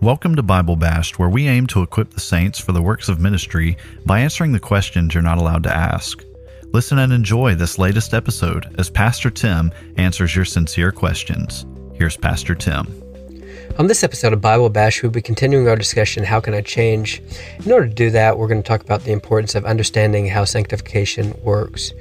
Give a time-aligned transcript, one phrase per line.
[0.00, 3.18] Welcome to Bible Bashed, where we aim to equip the saints for the works of
[3.18, 6.24] ministry by answering the questions you're not allowed to ask.
[6.72, 11.66] Listen and enjoy this latest episode as Pastor Tim answers your sincere questions.
[11.94, 12.86] Here's Pastor Tim.
[13.76, 17.20] On this episode of Bible Bashed, we'll be continuing our discussion How Can I Change?
[17.64, 20.44] In order to do that, we're going to talk about the importance of understanding how
[20.44, 21.92] sanctification works.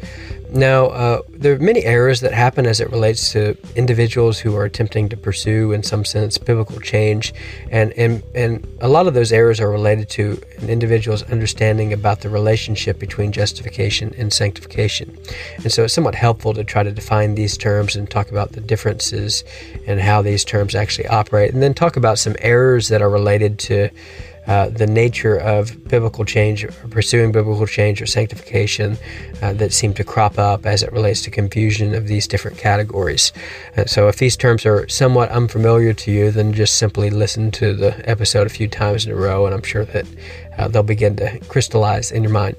[0.50, 4.64] Now, uh, there are many errors that happen as it relates to individuals who are
[4.64, 7.34] attempting to pursue, in some sense, biblical change,
[7.70, 12.22] and and, and a lot of those errors are related to an individual's understanding about
[12.22, 15.18] the relationship between justification and sanctification.
[15.58, 18.62] And so, it's somewhat helpful to try to define these terms and talk about the
[18.62, 19.44] differences
[19.86, 23.59] and how these terms actually operate, and then talk about some errors that are related
[23.59, 23.90] to
[24.47, 28.97] uh, the nature of biblical change or pursuing biblical change or sanctification
[29.41, 33.31] uh, that seem to crop up as it relates to confusion of these different categories.
[33.75, 37.74] Uh, so, if these terms are somewhat unfamiliar to you, then just simply listen to
[37.74, 40.06] the episode a few times in a row, and I'm sure that
[40.57, 42.57] uh, they'll begin to crystallize in your mind.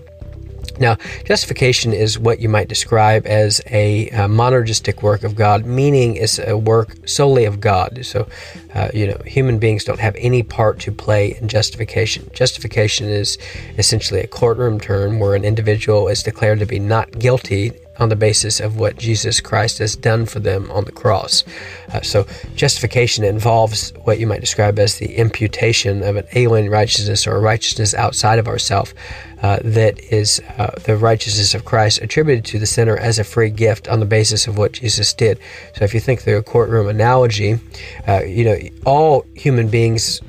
[0.81, 6.17] Now, justification is what you might describe as a, a monergistic work of God, meaning
[6.17, 8.01] it's a work solely of God.
[8.05, 8.29] So,
[8.75, 12.31] uh, you know, human beings don't have any part to play in justification.
[12.33, 13.39] Justification is
[13.77, 18.17] essentially a courtroom term where an individual is declared to be not guilty on the
[18.17, 21.45] basis of what Jesus Christ has done for them on the cross.
[21.93, 27.27] Uh, so, justification involves what you might describe as the imputation of an alien righteousness
[27.27, 28.95] or a righteousness outside of ourselves
[29.43, 33.51] uh, that is uh, the righteousness of Christ attributed to the sinner as a free
[33.51, 35.39] gift on the basis of what Jesus did.
[35.75, 37.59] So, if you think through a courtroom analogy,
[38.07, 40.21] uh, you know, all human beings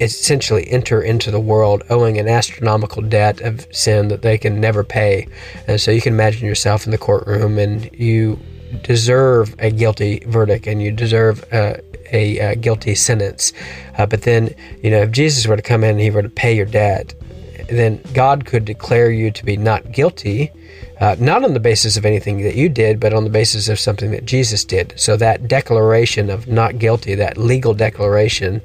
[0.00, 4.82] essentially enter into the world owing an astronomical debt of sin that they can never
[4.82, 5.28] pay.
[5.66, 8.38] And so you can imagine yourself in the courtroom and you
[8.82, 11.74] deserve a guilty verdict and you deserve uh,
[12.12, 13.52] a, a, guilty sentence.
[13.98, 16.28] Uh, but then, you know, if Jesus were to come in and he were to
[16.28, 17.14] pay your debt,
[17.68, 20.50] then God could declare you to be not guilty,
[21.00, 23.78] uh, not on the basis of anything that you did, but on the basis of
[23.78, 24.92] something that Jesus did.
[24.96, 28.60] So that declaration of not guilty, that legal declaration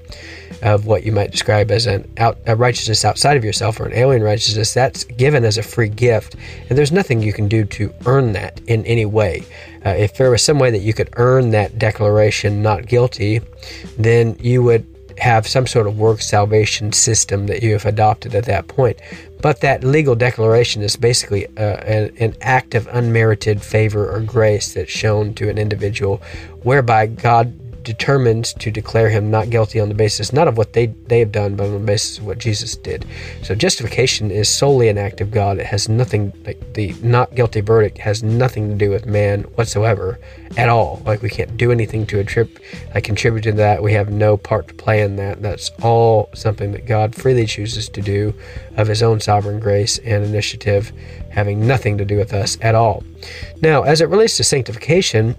[0.66, 3.94] of what you might describe as an out, a righteousness outside of yourself or an
[3.94, 6.36] alien righteousness, that's given as a free gift,
[6.68, 9.44] and there's nothing you can do to earn that in any way.
[9.86, 13.42] Uh, if there was some way that you could earn that declaration not guilty,
[14.00, 14.88] then you would
[15.20, 19.00] have some sort of work salvation system that you have adopted at that point.
[19.42, 24.74] But that legal declaration is basically uh, an, an, act of unmerited favor or grace
[24.74, 26.22] that's shown to an individual,
[26.64, 30.88] whereby God determined to declare him not guilty on the basis not of what they,
[31.08, 33.06] they have done, but on the basis of what Jesus did.
[33.44, 35.60] So justification is solely an act of God.
[35.60, 40.20] It has nothing, like the not guilty verdict has nothing to do with man whatsoever
[40.58, 41.02] at all.
[41.06, 42.62] Like we can't do anything to attribute,
[42.94, 43.82] like contribute to that.
[43.82, 45.42] We have no part to play in that.
[45.42, 48.34] That's all something that God freely chooses to do
[48.76, 50.92] of his own sovereign grace and initiative,
[51.30, 53.04] having nothing to do with us at all.
[53.62, 55.36] Now, as it relates to sanctification,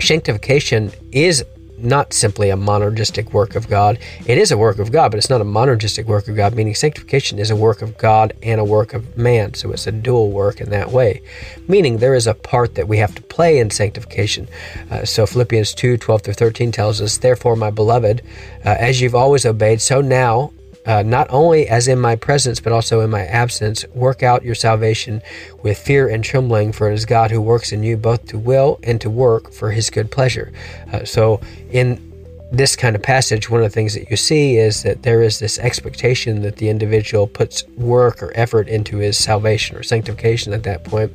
[0.00, 1.44] sanctification is
[1.82, 3.98] not simply a monergistic work of God.
[4.26, 6.74] It is a work of God, but it's not a monergistic work of God, meaning
[6.74, 9.54] sanctification is a work of God and a work of man.
[9.54, 11.22] So it's a dual work in that way,
[11.68, 14.48] meaning there is a part that we have to play in sanctification.
[14.90, 18.22] Uh, so Philippians 2 12 through 13 tells us, Therefore, my beloved,
[18.64, 20.52] uh, as you've always obeyed, so now
[20.86, 23.84] uh, not only as in my presence, but also in my absence.
[23.94, 25.22] Work out your salvation
[25.62, 28.80] with fear and trembling, for it is God who works in you both to will
[28.82, 30.52] and to work for his good pleasure.
[30.92, 31.40] Uh, so,
[31.70, 32.12] in
[32.52, 35.38] this kind of passage, one of the things that you see is that there is
[35.38, 40.62] this expectation that the individual puts work or effort into his salvation or sanctification at
[40.64, 41.12] that point.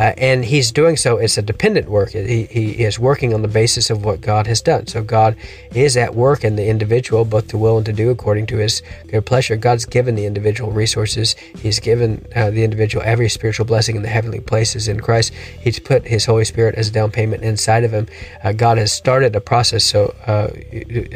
[0.00, 2.12] Uh, and he's doing so, it's a dependent work.
[2.12, 4.86] He, he is working on the basis of what God has done.
[4.86, 5.36] So God
[5.74, 8.80] is at work in the individual, both to will and to do according to his
[9.08, 9.56] good pleasure.
[9.56, 14.08] God's given the individual resources, he's given uh, the individual every spiritual blessing in the
[14.08, 15.34] heavenly places in Christ.
[15.60, 18.06] He's put his Holy Spirit as a down payment inside of him.
[18.42, 19.84] Uh, God has started a process.
[19.84, 20.48] So uh,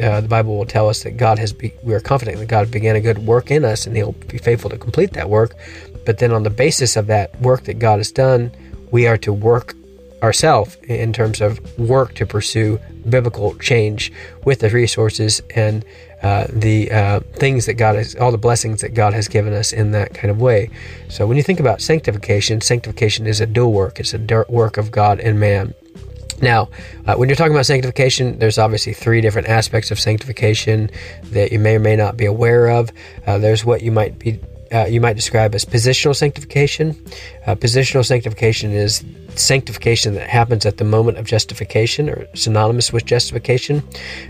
[0.03, 2.69] uh, the Bible will tell us that God has, be- we are confident that God
[2.69, 5.55] began a good work in us and he'll be faithful to complete that work.
[6.05, 8.51] But then, on the basis of that work that God has done,
[8.95, 9.75] we are to work
[10.23, 14.09] ourselves in terms of work to pursue biblical change
[14.45, 15.83] with the resources and
[16.23, 19.73] uh, the uh, things that God has, all the blessings that God has given us
[19.73, 20.69] in that kind of way.
[21.09, 23.99] So when you think about sanctification, sanctification is a dual work.
[23.99, 25.73] It's a work of God and man.
[26.41, 26.69] Now,
[27.05, 30.89] uh, when you're talking about sanctification, there's obviously three different aspects of sanctification
[31.31, 32.93] that you may or may not be aware of.
[33.27, 34.39] Uh, there's what you might be
[34.73, 36.91] uh, you might describe as positional sanctification.
[37.45, 39.03] Uh, positional sanctification is
[39.35, 43.83] sanctification that happens at the moment of justification or synonymous with justification,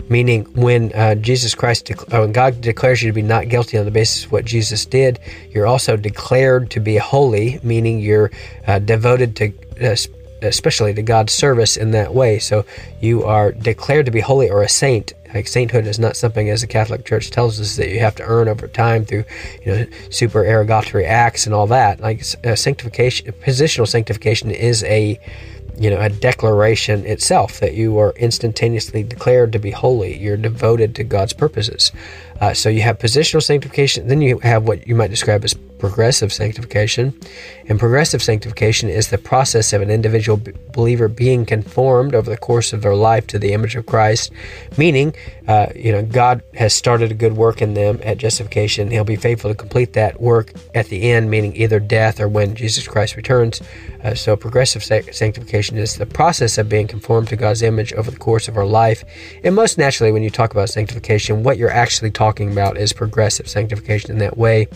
[0.08, 3.78] meaning when uh, Jesus Christ, dec- uh, when God declares you to be not guilty
[3.78, 5.18] on the basis of what Jesus did,
[5.50, 8.30] you're also declared to be holy, meaning you're
[8.66, 9.96] uh, devoted to uh,
[10.42, 12.38] especially to God's service in that way.
[12.38, 12.64] So
[13.00, 16.62] you are declared to be holy or a saint like sainthood is not something, as
[16.62, 19.24] the Catholic Church tells us, that you have to earn over time through,
[19.64, 22.00] you know, super supererogatory acts and all that.
[22.00, 25.20] Like uh, sanctification, positional sanctification is a,
[25.78, 30.16] you know, a declaration itself that you are instantaneously declared to be holy.
[30.16, 31.92] You're devoted to God's purposes.
[32.40, 34.08] Uh, so you have positional sanctification.
[34.08, 35.54] Then you have what you might describe as
[35.88, 37.16] progressive sanctification.
[37.68, 42.36] And progressive sanctification is the process of an individual b- believer being conformed over the
[42.36, 44.32] course of their life to the image of Christ,
[44.76, 45.14] meaning,
[45.46, 48.90] uh, you know, God has started a good work in them at justification.
[48.90, 52.56] He'll be faithful to complete that work at the end, meaning either death or when
[52.56, 53.62] Jesus Christ returns.
[54.06, 58.16] Uh, so progressive sanctification is the process of being conformed to God's image over the
[58.16, 59.02] course of our life.
[59.42, 63.48] And most naturally, when you talk about sanctification, what you're actually talking about is progressive
[63.48, 64.68] sanctification in that way.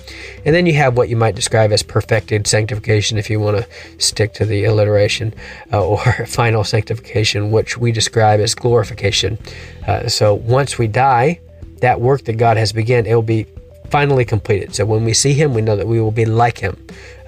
[0.44, 3.68] And then you have what you might describe as perfected sanctification, if you want to
[4.04, 5.32] stick to the alliteration,
[5.72, 9.38] uh, or final sanctification, which we describe as glorification.
[9.86, 11.38] Uh, so once we die,
[11.82, 13.46] that work that God has begun, it will be
[13.90, 14.74] finally completed.
[14.74, 16.76] So when we see Him, we know that we will be like Him.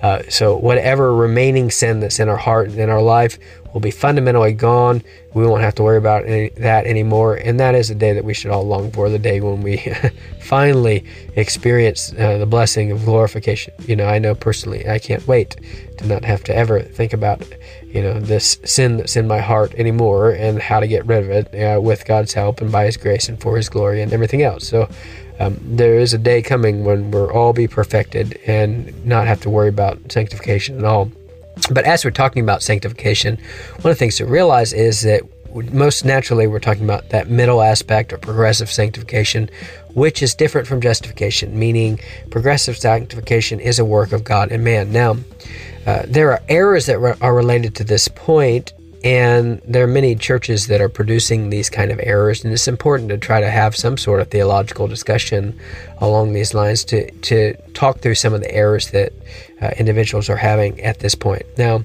[0.03, 3.39] Uh, so whatever remaining sin that's in our heart and in our life
[3.73, 5.03] will be fundamentally gone.
[5.35, 7.37] We won't have to worry about any, that anymore.
[7.37, 9.77] And that is the day that we should all long for the day when we
[10.41, 11.05] finally
[11.37, 13.73] experience uh, the blessing of glorification.
[13.87, 15.57] You know, I know personally, I can't wait
[15.99, 17.47] to not have to ever think about,
[17.85, 21.31] you know, this sin that's in my heart anymore and how to get rid of
[21.31, 24.43] it uh, with God's help and by His grace and for His glory and everything
[24.43, 24.67] else.
[24.67, 24.89] So,
[25.41, 29.51] um, there is a day coming when we'll all be perfected and not have to
[29.51, 31.11] worry about sanctification at all.
[31.71, 33.37] But as we're talking about sanctification,
[33.81, 35.23] one of the things to realize is that
[35.55, 39.51] most naturally we're talking about that middle aspect or progressive sanctification,
[39.95, 42.01] which is different from justification, meaning
[42.31, 44.93] progressive sanctification is a work of God and man.
[44.93, 45.17] Now,
[45.87, 48.73] uh, there are errors that re- are related to this point
[49.05, 53.09] and there are many churches that are producing these kind of errors, and it's important
[53.09, 55.59] to try to have some sort of theological discussion
[55.99, 59.13] along these lines to, to talk through some of the errors that
[59.79, 61.45] individuals are having at this point.
[61.57, 61.83] Now,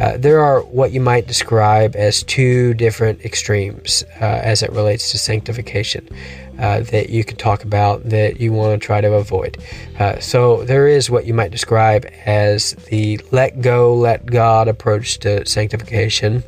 [0.00, 5.12] uh, there are what you might describe as two different extremes uh, as it relates
[5.12, 6.08] to sanctification.
[6.58, 9.56] Uh, that you can talk about that you want to try to avoid.
[9.98, 15.18] Uh, so, there is what you might describe as the let go, let God approach
[15.20, 16.44] to sanctification.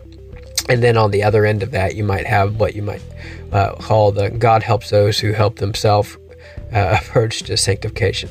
[0.69, 3.03] And then on the other end of that, you might have what you might
[3.51, 6.17] uh, call the God helps those who help themselves
[6.73, 8.29] uh, approach to sanctification.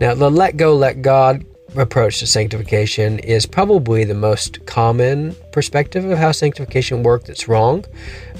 [0.00, 1.44] Now, the let go, let God
[1.78, 7.84] approach to sanctification is probably the most common perspective of how sanctification works that's wrong.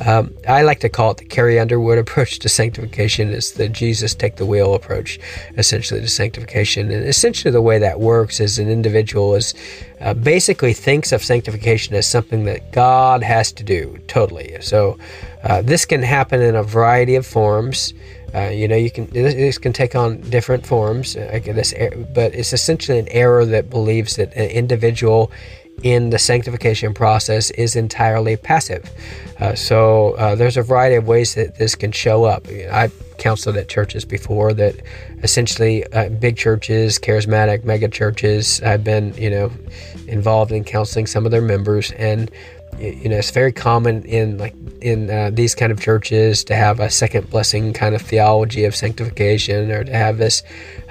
[0.05, 3.31] Um, I like to call it the Carrie Underwood approach to sanctification.
[3.31, 5.19] It's the Jesus take the wheel approach,
[5.57, 6.91] essentially, to sanctification.
[6.91, 9.55] And essentially, the way that works is an individual is
[10.01, 14.57] uh, basically thinks of sanctification as something that God has to do totally.
[14.61, 14.99] So,
[15.43, 17.95] uh, this can happen in a variety of forms.
[18.37, 21.73] Uh, you know, you can this can take on different forms, uh, this,
[22.15, 25.31] but it's essentially an error that believes that an individual
[25.83, 28.91] in the sanctification process is entirely passive.
[29.41, 32.47] Uh, so uh, there's a variety of ways that this can show up.
[32.71, 34.75] I've counseled at churches before that
[35.23, 38.61] essentially uh, big churches, charismatic mega churches.
[38.63, 39.53] I've been, you know,
[40.07, 42.31] involved in counseling some of their members, and
[42.79, 46.81] you know, it's very common in like in uh, these kind of churches to have
[46.81, 50.43] a second blessing kind of theology of sanctification, or to have this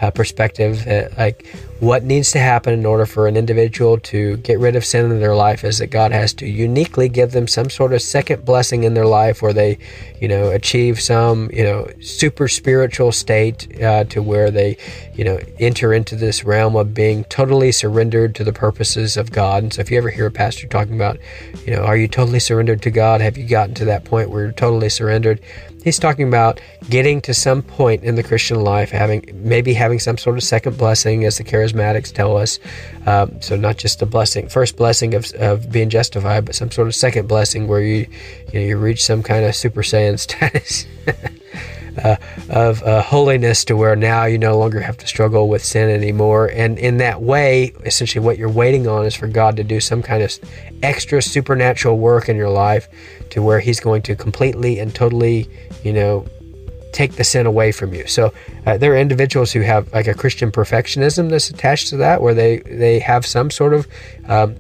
[0.02, 4.60] uh, perspective that like what needs to happen in order for an individual to get
[4.60, 7.70] rid of sin in their life is that God has to uniquely give them some
[7.70, 9.78] sort of second blessing in their life where they,
[10.22, 14.78] you know, achieve some, you know, super spiritual state uh, to where they,
[15.16, 19.64] you know, enter into this realm of being totally surrendered to the purposes of God.
[19.64, 21.18] And so if you ever hear a pastor talking about,
[21.66, 23.20] you know, are you totally surrendered to God?
[23.20, 25.42] Have you gotten to that point where you're totally surrendered?
[25.86, 30.18] He's talking about getting to some point in the Christian life, having maybe having some
[30.18, 32.60] sort of second blessing, as the charismatics tell us.
[33.06, 36.88] Um, so not just a blessing, first blessing of, of being justified, but some sort
[36.88, 38.08] of second blessing where you
[38.52, 40.88] you know you reach some kind of super saiyan status.
[42.04, 42.18] Uh,
[42.50, 46.48] of uh, holiness to where now you no longer have to struggle with sin anymore.
[46.48, 50.02] And in that way, essentially, what you're waiting on is for God to do some
[50.02, 50.38] kind of
[50.84, 52.90] extra supernatural work in your life
[53.30, 55.50] to where He's going to completely and totally,
[55.84, 56.26] you know,
[56.92, 58.08] take the sin away from you.
[58.08, 58.34] So
[58.66, 62.34] uh, there are individuals who have like a Christian perfectionism that's attached to that, where
[62.34, 63.88] they they have some sort of
[64.28, 64.56] um,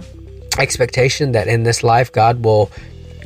[0.59, 2.71] expectation that in this life God will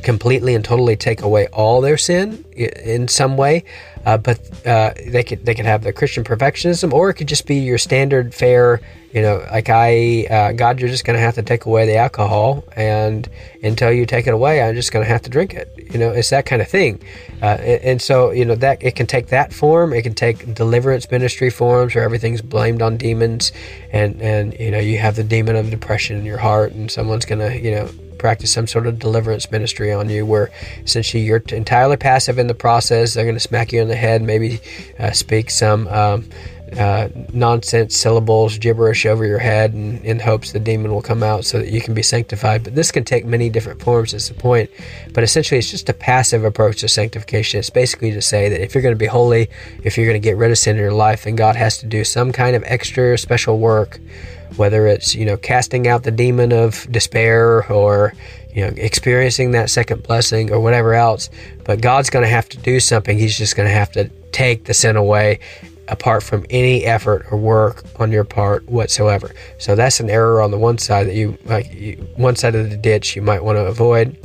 [0.02, 3.64] completely and totally take away all their sin in some way.
[4.04, 7.46] Uh, but uh, they could they could have the Christian perfectionism, or it could just
[7.46, 8.80] be your standard fare.
[9.12, 11.96] You know, like I, uh, God, you're just going to have to take away the
[11.96, 13.28] alcohol, and
[13.62, 15.68] until you take it away, I'm just going to have to drink it.
[15.92, 17.02] You know, it's that kind of thing.
[17.42, 19.92] Uh, and, and, so, you know, that it can take that form.
[19.92, 23.50] It can take deliverance ministry forms, where everything's blamed on demons,
[23.92, 27.24] and and you know, you have the demon of depression in your heart, and someone's
[27.24, 30.50] going to, you know practice some sort of deliverance ministry on you where
[30.84, 33.14] essentially you're entirely passive in the process.
[33.14, 34.60] They're going to smack you in the head, maybe
[34.98, 36.28] uh, speak some um,
[36.78, 41.44] uh, nonsense syllables, gibberish over your head, and in hopes the demon will come out
[41.44, 42.62] so that you can be sanctified.
[42.62, 44.70] But this can take many different forms, is the point.
[45.12, 47.58] But essentially, it's just a passive approach to sanctification.
[47.58, 49.48] It's basically to say that if you're going to be holy,
[49.82, 51.86] if you're going to get rid of sin in your life, then God has to
[51.86, 53.98] do some kind of extra special work
[54.56, 58.12] whether it's you know casting out the demon of despair or
[58.52, 61.30] you know experiencing that second blessing or whatever else
[61.64, 63.18] but god's going to have to do something.
[63.18, 65.40] He's just going to have to take the sin away
[65.90, 69.34] apart from any effort or work on your part whatsoever.
[69.58, 72.70] So that's an error on the one side that you like you, one side of
[72.70, 74.16] the ditch you might want to avoid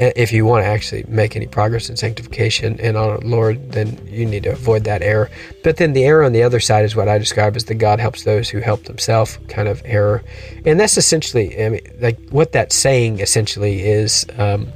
[0.00, 4.24] if you want to actually make any progress in sanctification and on Lord, then you
[4.24, 5.30] need to avoid that error.
[5.62, 8.00] But then the error on the other side is what I describe as the God
[8.00, 10.22] helps those who help themselves kind of error,
[10.64, 14.68] and that's essentially I mean, like what that's saying essentially is, um,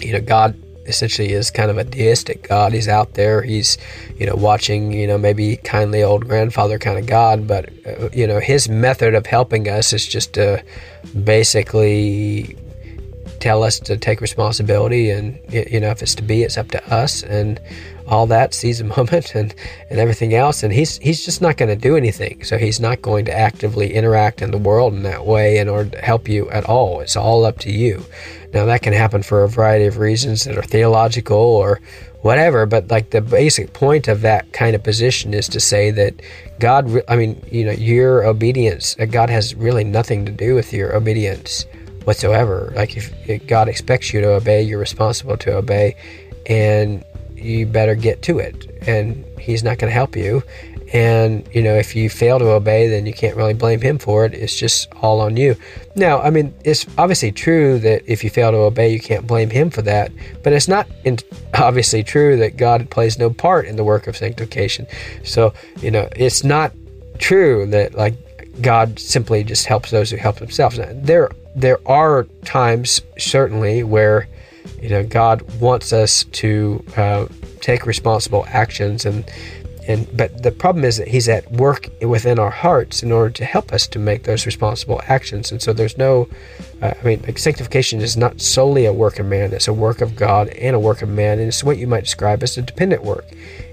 [0.00, 0.56] you know, God
[0.86, 2.72] essentially is kind of a deistic God.
[2.72, 3.42] He's out there.
[3.42, 3.78] He's,
[4.16, 7.46] you know, watching, you know, maybe kindly old grandfather kind of God.
[7.46, 10.62] But, uh, you know, his method of helping us is just to
[11.24, 12.56] basically
[13.40, 15.10] tell us to take responsibility.
[15.10, 17.22] And, you know, if it's to be, it's up to us.
[17.22, 17.60] And
[18.06, 19.54] all that, seize moment and,
[19.90, 20.62] and everything else.
[20.62, 22.44] And he's, he's just not going to do anything.
[22.44, 25.90] So he's not going to actively interact in the world in that way in order
[25.90, 27.00] to help you at all.
[27.00, 28.04] It's all up to you.
[28.56, 31.78] Now, that can happen for a variety of reasons that are theological or
[32.22, 36.22] whatever, but like the basic point of that kind of position is to say that
[36.58, 40.96] God, I mean, you know, your obedience, God has really nothing to do with your
[40.96, 41.66] obedience
[42.04, 42.72] whatsoever.
[42.74, 45.94] Like, if God expects you to obey, you're responsible to obey,
[46.46, 48.64] and you better get to it.
[48.88, 50.42] And He's not going to help you.
[50.92, 54.24] And, you know, if you fail to obey, then you can't really blame him for
[54.24, 54.34] it.
[54.34, 55.56] It's just all on you.
[55.96, 59.50] Now, I mean, it's obviously true that if you fail to obey, you can't blame
[59.50, 60.12] him for that.
[60.44, 61.18] But it's not in-
[61.54, 64.86] obviously true that God plays no part in the work of sanctification.
[65.24, 66.72] So, you know, it's not
[67.18, 68.14] true that, like,
[68.60, 70.78] God simply just helps those who help themselves.
[70.78, 74.28] Now, there, there are times, certainly, where,
[74.80, 77.26] you know, God wants us to uh,
[77.60, 79.24] take responsible actions and
[79.88, 83.44] and but the problem is that he's at work within our hearts in order to
[83.44, 85.52] help us to make those responsible actions.
[85.52, 86.28] And so there's no
[86.82, 89.52] uh, i mean like sanctification is not solely a work of man.
[89.52, 91.38] It's a work of god and a work of man.
[91.38, 93.26] And it's what you might describe as a dependent work.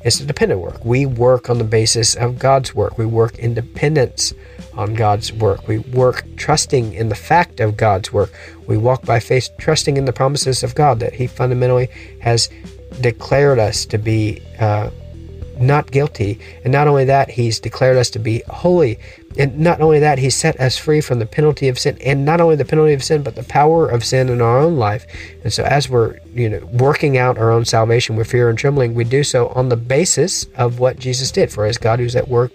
[0.05, 0.85] It's a dependent work.
[0.85, 2.97] We work on the basis of god's work.
[2.97, 4.33] We work in dependence
[4.73, 5.67] on god's work.
[5.67, 8.31] We work trusting in the fact of god's work.
[8.67, 11.89] We walk by faith trusting in the promises of god that he fundamentally
[12.21, 12.49] has
[13.01, 14.89] declared us to be uh,
[15.67, 16.39] not guilty.
[16.63, 18.99] And not only that, He's declared us to be holy.
[19.37, 21.97] And not only that, He set us free from the penalty of sin.
[22.03, 24.77] And not only the penalty of sin, but the power of sin in our own
[24.77, 25.05] life.
[25.43, 28.93] And so as we're, you know, working out our own salvation with fear and trembling,
[28.93, 31.51] we do so on the basis of what Jesus did.
[31.51, 32.51] For as God who's at work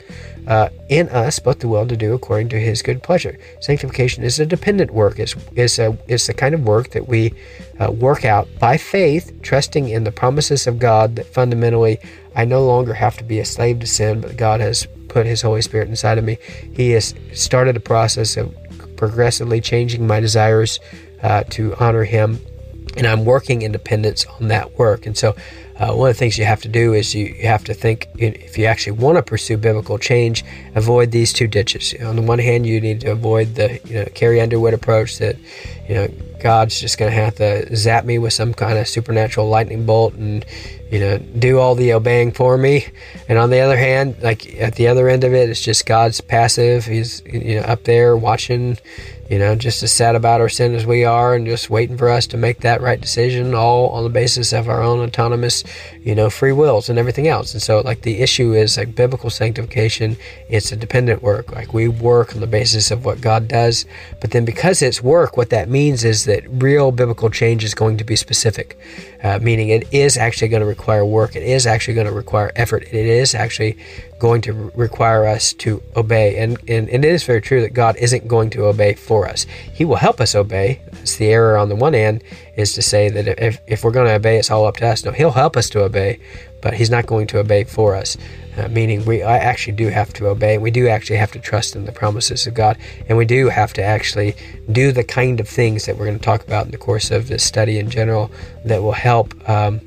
[0.49, 3.39] uh, in us both the will to do according to his good pleasure.
[3.61, 5.19] Sanctification is a dependent work.
[5.19, 7.35] It's, it's, a, it's the kind of work that we
[7.79, 12.01] uh, work out by faith, trusting in the promises of God that fundamentally
[12.35, 15.43] I no longer have to be a slave to sin, but God has put his
[15.43, 16.39] Holy Spirit inside of me.
[16.73, 18.57] He has started a process of
[18.97, 20.81] progressively changing my desires
[21.23, 22.41] uh, to honor him
[22.97, 25.07] and I'm working in dependence on that work.
[25.07, 25.37] And so
[25.79, 28.09] uh, one of the things you have to do is you, you have to think
[28.19, 30.45] if you actually want to pursue biblical change,
[30.75, 31.95] avoid these two ditches.
[32.03, 35.37] On the one hand, you need to avoid the you know Carrie Underwood approach that
[35.89, 36.09] you know
[36.41, 40.15] God's just going to have to zap me with some kind of supernatural lightning bolt
[40.15, 40.45] and
[40.91, 42.87] you know do all the obeying for me.
[43.29, 46.21] And on the other hand, like at the other end of it, it's just God's
[46.21, 46.87] passive.
[46.87, 48.79] He's you know up there watching
[49.29, 52.09] you know, just as sad about our sin as we are and just waiting for
[52.09, 55.65] us to make that right decision, all on the basis of our own autonomous,
[56.09, 57.53] you know, free wills and everything else.
[57.53, 60.17] And so, like, the issue is like biblical sanctification,
[60.49, 61.53] it's a dependent work.
[61.53, 63.85] Like, we work on the basis of what God does.
[64.19, 67.99] But then, because it's work, what that means is that real biblical change is going
[67.99, 68.79] to be specific,
[69.23, 72.53] uh, meaning it is actually going to require work, it is actually going to require
[72.57, 73.77] effort, it is actually
[74.19, 76.39] going to require us to obey.
[76.39, 79.45] And, and, and, it is very true that God isn't going to obey for us.
[79.75, 80.81] He will help us obey.
[81.03, 82.25] It's the error on the one hand
[82.59, 85.05] is to say that if, if we're going to obey, it's all up to us.
[85.05, 86.21] No, He'll help us to obey,
[86.61, 88.17] but He's not going to obey for us.
[88.57, 90.59] Uh, meaning we I actually do have to obey.
[90.59, 92.77] We do actually have to trust in the promises of God.
[93.09, 94.35] And we do have to actually
[94.73, 97.29] do the kind of things that we're going to talk about in the course of
[97.29, 98.31] this study in general
[98.65, 99.49] that will help.
[99.49, 99.81] Um,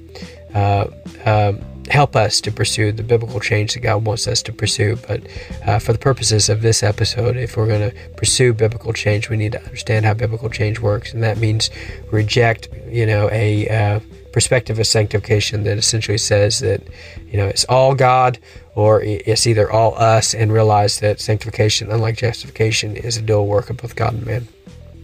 [0.54, 0.88] uh,
[1.26, 4.98] um, help us to pursue the biblical change that God wants us to pursue.
[5.08, 5.22] But
[5.66, 9.38] uh, for the purposes of this episode, if we're going to pursue biblical change, we
[9.38, 11.70] need to understand how biblical change works, and that means
[12.12, 14.00] reject, you know, a uh,
[14.32, 16.82] perspective of sanctification that essentially says that,
[17.28, 18.40] you know, it's all God
[18.74, 23.70] or it's either all us, and realize that sanctification, unlike justification, is a dual work
[23.70, 24.48] of both God and man.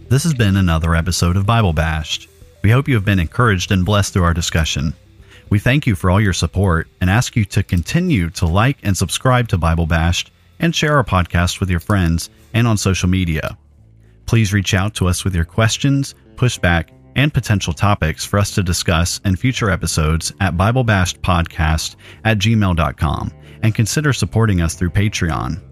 [0.08, 2.30] This has been another episode of Bible Bashed.
[2.62, 4.94] We hope you have been encouraged and blessed through our discussion.
[5.50, 8.96] We thank you for all your support and ask you to continue to like and
[8.96, 10.30] subscribe to Bible Bashed
[10.60, 13.56] and share our podcast with your friends and on social media.
[14.26, 18.62] Please reach out to us with your questions, pushback, and potential topics for us to
[18.62, 23.32] discuss in future episodes at BibleBashedPodcast at gmail.com
[23.62, 25.62] and consider supporting us through Patreon.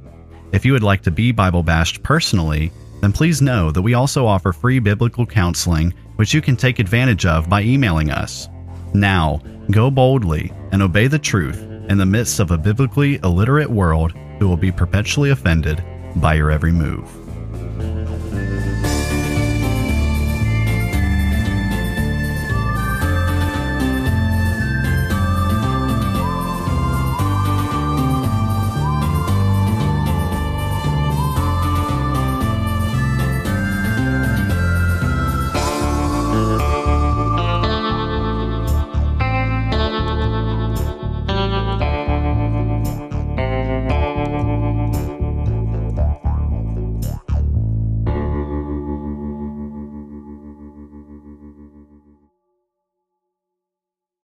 [0.53, 4.27] If you would like to be Bible Bashed personally, then please know that we also
[4.27, 8.49] offer free biblical counseling, which you can take advantage of by emailing us.
[8.95, 14.13] Now, go boldly and obey the truth in the midst of a biblically illiterate world
[14.39, 15.83] who will be perpetually offended
[16.17, 17.26] by your every move.